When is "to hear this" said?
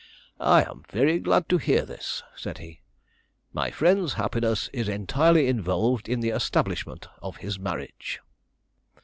1.49-2.23